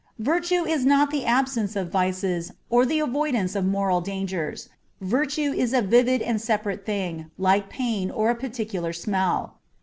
Virtue 0.17 0.65
is 0.65 0.83
not 0.83 1.11
the 1.11 1.25
absence 1.25 1.75
of 1.75 1.91
vices 1.91 2.53
or 2.71 2.87
the 2.87 2.97
dvoidance 2.97 3.55
of 3.55 3.65
moral 3.67 4.01
dangers; 4.01 4.67
virtue 4.99 5.51
is 5.55 5.73
a 5.73 5.81
vivid 5.83 6.23
and 6.23 6.41
separate 6.41 6.87
thing, 6.87 7.29
like 7.37 7.69
pain 7.69 8.09
or 8.09 8.31
a 8.31 8.35
particular 8.35 8.93
smell. 8.93 9.59